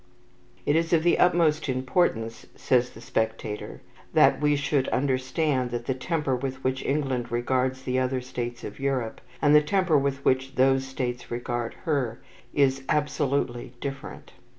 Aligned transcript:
"It 0.65 0.75
is 0.75 0.93
of 0.93 1.03
the 1.03 1.19
utmost 1.19 1.69
importance," 1.69 2.47
says 2.55 2.89
the 2.89 3.01
"Spectator," 3.01 3.83
"that 4.15 4.41
we 4.41 4.55
should 4.55 4.87
understand 4.87 5.69
that 5.69 5.85
the 5.85 5.93
temper 5.93 6.35
with 6.35 6.63
which 6.63 6.83
England 6.83 7.31
regards 7.31 7.83
the 7.83 7.99
other 7.99 8.19
states 8.19 8.63
of 8.63 8.79
Europe, 8.79 9.21
and 9.43 9.53
the 9.53 9.61
temper 9.61 9.99
with 9.99 10.25
which 10.25 10.55
those 10.55 10.87
states 10.87 11.29
regard 11.29 11.75
her, 11.85 12.19
is 12.51 12.81
absolutely 12.89 13.73
different." 13.79 14.33